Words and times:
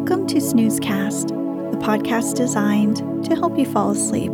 Welcome 0.00 0.26
to 0.28 0.36
Snoozecast, 0.36 1.28
the 1.72 1.76
podcast 1.76 2.34
designed 2.34 2.96
to 3.26 3.36
help 3.36 3.58
you 3.58 3.66
fall 3.66 3.90
asleep. 3.90 4.32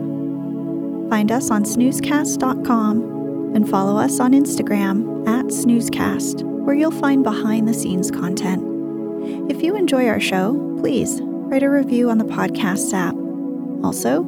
Find 1.11 1.33
us 1.33 1.51
on 1.51 1.65
snoozecast.com 1.65 3.53
and 3.53 3.69
follow 3.69 3.97
us 3.97 4.21
on 4.21 4.31
Instagram 4.31 5.27
at 5.27 5.47
snoozecast, 5.47 6.45
where 6.45 6.77
you'll 6.77 6.93
find 6.93 7.25
behind 7.25 7.67
the 7.67 7.75
scenes 7.75 8.13
content. 8.13 8.63
If 9.51 9.61
you 9.61 9.75
enjoy 9.75 10.07
our 10.07 10.21
show, 10.21 10.55
please 10.79 11.19
write 11.21 11.65
a 11.65 11.69
review 11.69 12.11
on 12.11 12.19
the 12.19 12.25
podcast 12.25 12.95
app. 12.95 13.17
Also, 13.85 14.23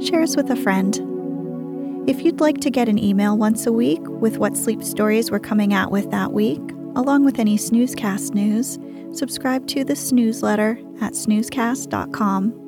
share 0.00 0.22
us 0.22 0.36
with 0.36 0.50
a 0.50 0.56
friend. 0.56 2.08
If 2.08 2.24
you'd 2.24 2.40
like 2.40 2.62
to 2.62 2.70
get 2.70 2.88
an 2.88 2.98
email 2.98 3.36
once 3.36 3.66
a 3.66 3.72
week 3.72 4.00
with 4.08 4.38
what 4.38 4.56
sleep 4.56 4.82
stories 4.82 5.30
we're 5.30 5.38
coming 5.38 5.74
out 5.74 5.90
with 5.90 6.10
that 6.12 6.32
week, 6.32 6.62
along 6.96 7.26
with 7.26 7.38
any 7.38 7.58
Snoozecast 7.58 8.32
news, 8.32 8.78
subscribe 9.12 9.66
to 9.68 9.84
the 9.84 9.94
Snoozeletter 9.94 11.02
at 11.02 11.12
snoozecast.com. 11.12 12.64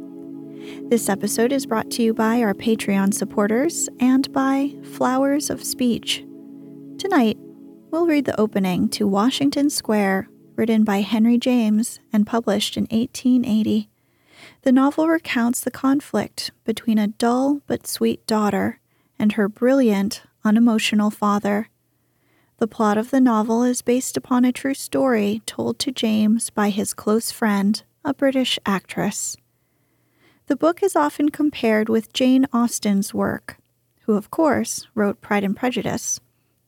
This 0.89 1.09
episode 1.09 1.53
is 1.53 1.67
brought 1.67 1.91
to 1.93 2.03
you 2.03 2.13
by 2.13 2.43
our 2.43 2.55
Patreon 2.55 3.15
supporters 3.15 3.89
and 3.99 4.31
by 4.33 4.75
Flowers 4.83 5.49
of 5.51 5.65
Speech. 5.65 6.25
Tonight, 6.99 7.39
we'll 7.91 8.07
read 8.07 8.27
the 8.27 8.39
opening 8.39 8.89
to 8.91 9.07
Washington 9.07 9.71
Square, 9.71 10.29
written 10.57 10.85
by 10.85 11.01
Henry 11.01 11.39
James 11.39 11.99
and 12.13 12.27
published 12.27 12.77
in 12.77 12.85
1880. 12.85 13.89
The 14.63 14.73
novel 14.73 15.09
recounts 15.09 15.61
the 15.61 15.71
conflict 15.71 16.51
between 16.65 16.99
a 16.99 17.09
dull 17.09 17.63
but 17.67 17.87
sweet 17.87 18.27
daughter 18.27 18.81
and 19.19 19.33
her 19.33 19.49
brilliant, 19.49 20.23
unemotional 20.45 21.11
father. 21.11 21.69
The 22.61 22.69
plot 22.69 22.99
of 22.99 23.11
the 23.11 23.23
novel 23.23 23.63
is 23.63 23.81
based 23.81 24.19
upon 24.19 24.45
a 24.45 24.53
true 24.53 24.75
story 24.75 25.41
told 25.47 25.79
to 25.79 25.91
James 25.91 26.51
by 26.51 26.69
his 26.69 26.93
close 26.93 27.31
friend, 27.31 27.83
a 28.05 28.13
British 28.13 28.59
actress. 28.67 29.39
The 30.47 30.57
book 30.57 30.83
is 30.83 30.95
often 30.95 31.31
compared 31.31 31.89
with 31.89 32.13
Jane 32.13 32.47
Austen's 32.53 33.15
work, 33.15 33.57
who, 34.03 34.13
of 34.13 34.31
course, 34.31 34.87
wrote 34.95 35.23
Pride 35.23 35.43
and 35.43 35.57
Prejudice, 35.57 36.21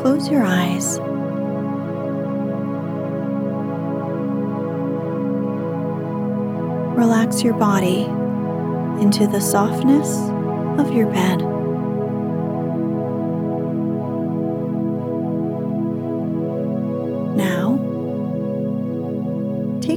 Close 0.00 0.30
your 0.30 0.42
eyes. 0.42 0.98
Relax 6.96 7.42
your 7.42 7.52
body 7.52 8.04
into 9.02 9.26
the 9.26 9.42
softness 9.42 10.08
of 10.80 10.90
your 10.90 11.08
bed. 11.08 11.51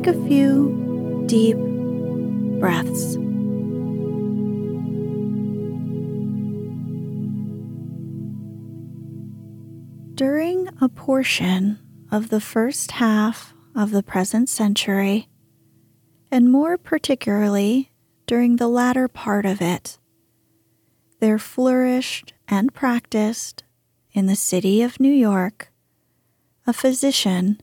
Take 0.05 0.15
a 0.15 0.27
few 0.27 1.23
deep 1.25 1.57
breaths. 2.59 3.15
During 10.15 10.69
a 10.79 10.89
portion 10.89 11.79
of 12.11 12.29
the 12.29 12.39
first 12.39 12.91
half 12.91 13.53
of 13.75 13.91
the 13.91 14.03
present 14.03 14.47
century, 14.49 15.27
and 16.31 16.51
more 16.51 16.77
particularly 16.77 17.91
during 18.27 18.57
the 18.57 18.67
latter 18.67 19.07
part 19.07 19.45
of 19.45 19.61
it, 19.61 19.97
there 21.19 21.39
flourished 21.39 22.33
and 22.47 22.73
practiced 22.73 23.63
in 24.11 24.27
the 24.27 24.35
city 24.35 24.81
of 24.81 24.99
New 24.99 25.13
York 25.13 25.71
a 26.67 26.73
physician 26.73 27.61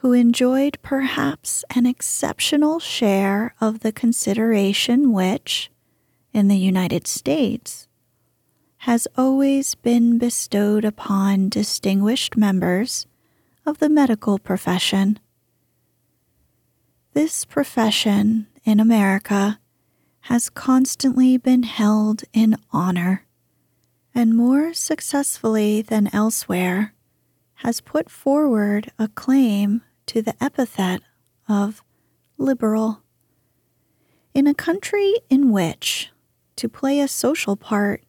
who 0.00 0.14
enjoyed 0.14 0.78
perhaps 0.80 1.62
an 1.76 1.84
exceptional 1.84 2.80
share 2.80 3.54
of 3.60 3.80
the 3.80 3.92
consideration 3.92 5.12
which, 5.12 5.70
in 6.32 6.48
the 6.48 6.56
United 6.56 7.06
States, 7.06 7.86
has 8.78 9.06
always 9.14 9.74
been 9.74 10.16
bestowed 10.16 10.86
upon 10.86 11.50
distinguished 11.50 12.34
members 12.34 13.06
of 13.66 13.78
the 13.78 13.90
medical 13.90 14.38
profession. 14.38 15.18
This 17.12 17.44
profession 17.44 18.46
in 18.64 18.80
America 18.80 19.60
has 20.22 20.48
constantly 20.48 21.36
been 21.36 21.64
held 21.64 22.22
in 22.32 22.56
honor, 22.72 23.26
and 24.14 24.34
more 24.34 24.72
successfully 24.72 25.82
than 25.82 26.08
elsewhere, 26.14 26.94
has 27.56 27.82
put 27.82 28.08
forward 28.08 28.90
a 28.98 29.06
claim 29.08 29.82
to 30.10 30.20
the 30.20 30.34
epithet 30.42 31.00
of 31.48 31.84
liberal. 32.36 33.00
In 34.34 34.48
a 34.48 34.54
country 34.54 35.14
in 35.28 35.52
which, 35.52 36.10
to 36.56 36.68
play 36.68 36.98
a 36.98 37.06
social 37.06 37.54
part, 37.54 38.02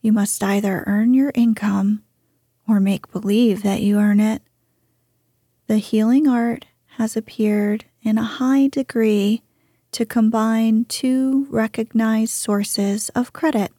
you 0.00 0.12
must 0.12 0.42
either 0.42 0.82
earn 0.86 1.12
your 1.12 1.30
income 1.34 2.04
or 2.66 2.80
make 2.80 3.12
believe 3.12 3.62
that 3.62 3.82
you 3.82 3.98
earn 3.98 4.18
it, 4.18 4.40
the 5.66 5.76
healing 5.76 6.26
art 6.26 6.64
has 6.96 7.18
appeared 7.18 7.84
in 8.00 8.16
a 8.16 8.22
high 8.22 8.68
degree 8.68 9.42
to 9.92 10.06
combine 10.06 10.86
two 10.86 11.46
recognized 11.50 12.32
sources 12.32 13.10
of 13.10 13.34
credit. 13.34 13.72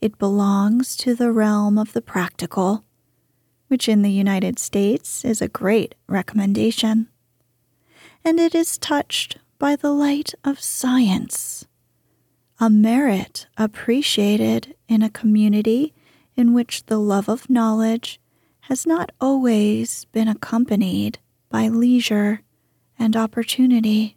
It 0.00 0.20
belongs 0.20 0.96
to 0.98 1.16
the 1.16 1.32
realm 1.32 1.78
of 1.78 1.94
the 1.94 2.02
practical, 2.02 2.84
which 3.74 3.88
in 3.88 4.02
the 4.02 4.12
United 4.12 4.56
States 4.56 5.24
is 5.24 5.42
a 5.42 5.48
great 5.48 5.96
recommendation. 6.06 7.08
And 8.24 8.38
it 8.38 8.54
is 8.54 8.78
touched 8.78 9.38
by 9.58 9.74
the 9.74 9.90
light 9.90 10.32
of 10.44 10.60
science, 10.60 11.66
a 12.60 12.70
merit 12.70 13.48
appreciated 13.58 14.76
in 14.86 15.02
a 15.02 15.10
community 15.10 15.92
in 16.36 16.54
which 16.54 16.86
the 16.86 16.98
love 17.00 17.28
of 17.28 17.50
knowledge 17.50 18.20
has 18.60 18.86
not 18.86 19.10
always 19.20 20.04
been 20.12 20.28
accompanied 20.28 21.18
by 21.50 21.66
leisure 21.66 22.42
and 22.96 23.16
opportunity. 23.16 24.16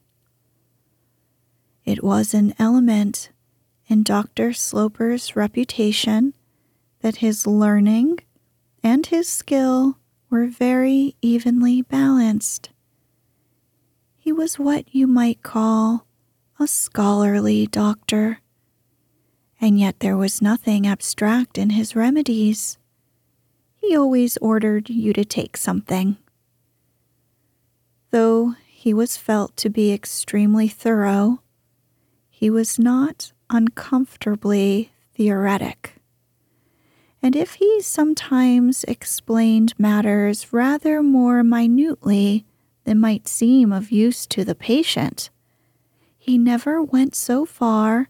It 1.84 2.04
was 2.04 2.36
an 2.36 2.54
element 2.60 3.32
in 3.88 4.04
Dr. 4.04 4.54
Sloper's 4.54 5.36
reputation 5.36 6.36
that 7.00 7.16
his 7.26 7.48
learning 7.48 8.20
and 8.84 9.06
his 9.06 9.28
skill 9.28 9.98
were 10.30 10.48
very 10.48 11.16
evenly 11.22 11.82
balanced. 11.82 12.70
He 14.18 14.32
was 14.32 14.60
what 14.60 14.94
you 14.94 15.08
might 15.08 15.42
call 15.42 16.06
a 16.60 16.68
scholarly 16.68 17.68
doctor, 17.68 18.42
and 19.62 19.80
yet 19.80 20.00
there 20.00 20.18
was 20.18 20.42
nothing 20.42 20.86
abstract 20.86 21.58
in 21.58 21.72
his 21.72 21.96
remedies. 21.96 22.78
He 23.76 23.96
always 23.96 24.38
ordered 24.38 24.90
you 24.90 25.14
to 25.14 25.24
take 25.24 25.56
something. 25.56 26.18
Though 28.12 28.56
he 28.68 28.94
was 28.94 29.18
felt 29.18 29.56
to 29.58 29.70
be 29.70 29.94
extremely 29.94 30.68
thorough, 30.68 31.42
he 32.30 32.50
was 32.50 32.78
not 32.78 33.32
uncomfortably 33.50 34.92
theoretic. 35.16 35.97
And 37.28 37.36
if 37.36 37.56
he 37.56 37.82
sometimes 37.82 38.86
explained 38.86 39.74
matters 39.78 40.54
rather 40.54 41.04
more 41.04 41.44
minutely 41.44 42.46
than 42.86 43.02
might 43.02 43.28
seem 43.28 43.74
of 43.74 43.92
use 43.92 44.26
to 44.28 44.46
the 44.46 44.56
patient, 44.56 45.30
he 46.18 46.38
never 46.38 46.82
went 46.82 47.16
so 47.16 47.46
far, 47.46 48.08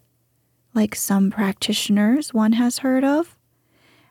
like 0.75 0.93
some 0.93 1.31
practitioners 1.31 2.31
one 2.31 2.51
has 2.51 2.77
heard 2.85 3.03
of, 3.03 3.35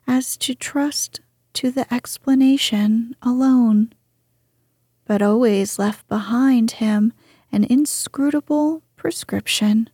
as 0.09 0.37
to 0.39 0.57
trust 0.57 1.21
to 1.53 1.71
the 1.71 1.87
explanation 1.95 3.15
alone, 3.23 3.93
but 5.05 5.23
always 5.23 5.79
left 5.79 6.09
behind 6.09 6.73
him 6.83 7.13
an 7.53 7.63
inscrutable 7.63 8.83
prescription. 8.97 9.89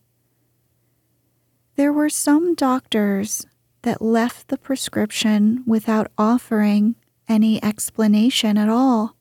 There 1.77 1.93
were 1.93 2.09
some 2.09 2.55
doctors 2.55 3.47
that 3.83 4.01
left 4.01 4.49
the 4.49 4.59
prescription 4.59 5.63
without 5.67 6.11
offering 6.17 6.95
any 7.29 7.63
explanation 7.63 8.57
at 8.57 8.69
all, 8.69 9.17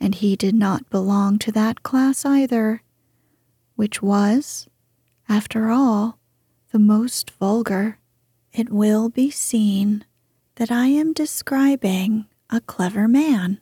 and 0.00 0.16
he 0.16 0.36
did 0.36 0.54
not 0.54 0.90
belong 0.90 1.38
to 1.38 1.52
that 1.52 1.82
class 1.82 2.24
either, 2.24 2.82
which 3.74 4.02
was, 4.02 4.68
after 5.28 5.70
all, 5.70 6.18
the 6.72 6.78
most 6.78 7.30
vulgar. 7.32 7.98
It 8.52 8.70
will 8.70 9.08
be 9.08 9.30
seen 9.30 10.04
that 10.56 10.70
I 10.70 10.86
am 10.86 11.12
describing 11.12 12.26
a 12.50 12.60
clever 12.60 13.06
man. 13.06 13.60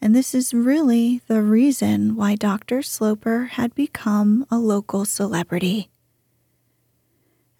And 0.00 0.14
this 0.14 0.34
is 0.34 0.54
really 0.54 1.20
the 1.26 1.42
reason 1.42 2.14
why 2.14 2.34
Dr. 2.34 2.82
Sloper 2.82 3.44
had 3.52 3.74
become 3.74 4.46
a 4.50 4.58
local 4.58 5.04
celebrity. 5.04 5.90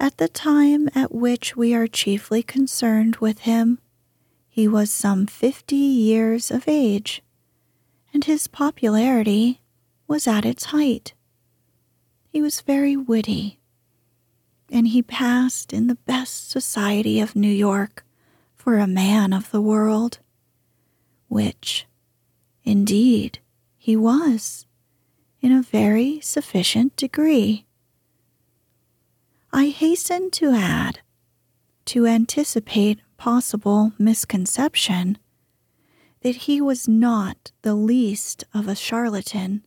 At 0.01 0.19
the 0.19 0.29
time 0.29 0.89
at 0.95 1.13
which 1.13 1.57
we 1.57 1.75
are 1.75 1.89
chiefly 1.89 2.43
concerned 2.43 3.17
with 3.17 3.41
him, 3.41 3.81
he 4.49 4.69
was 4.69 4.91
some 4.91 5.27
fifty 5.27 5.77
years 5.77 6.51
of 6.51 6.69
age, 6.69 7.23
and 8.13 8.25
his 8.25 8.47
popularity 8.47 9.61
was 10.07 10.27
at 10.27 10.45
its 10.45 10.67
height. 10.67 11.15
He 12.29 12.41
was 12.41 12.61
very 12.61 12.97
witty, 12.97 13.59
and 14.71 14.89
he 14.89 15.03
passed 15.03 15.73
in 15.73 15.87
the 15.87 15.97
best 16.07 16.51
society 16.51 17.21
of 17.21 17.35
New 17.35 17.53
York 17.53 18.05
for 18.55 18.79
a 18.79 18.87
man 18.87 19.33
of 19.33 19.51
the 19.51 19.61
world, 19.61 20.19
which, 21.29 21.87
indeed, 22.63 23.41
he 23.77 23.97
was 23.97 24.67
in 25.41 25.53
a 25.53 25.63
very 25.63 26.21
sufficient 26.21 26.95
degree. 26.97 27.65
I 29.53 29.69
hasten 29.69 30.31
to 30.33 30.51
add, 30.51 31.01
to 31.87 32.07
anticipate 32.07 33.01
possible 33.17 33.93
misconception, 33.99 35.19
that 36.21 36.37
he 36.37 36.61
was 36.61 36.87
not 36.87 37.53
the 37.63 37.75
least 37.75 38.45
of 38.53 38.69
a 38.69 38.75
charlatan. 38.75 39.65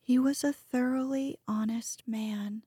He 0.00 0.18
was 0.18 0.42
a 0.42 0.52
thoroughly 0.52 1.38
honest 1.46 2.02
man 2.06 2.62